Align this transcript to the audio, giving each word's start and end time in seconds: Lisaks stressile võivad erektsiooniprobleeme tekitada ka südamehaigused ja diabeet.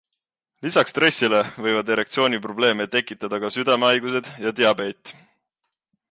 Lisaks 0.67 0.91
stressile 0.93 1.41
võivad 1.65 1.91
erektsiooniprobleeme 1.95 2.87
tekitada 2.95 3.41
ka 3.43 3.51
südamehaigused 3.59 4.31
ja 4.47 4.55
diabeet. 4.61 5.13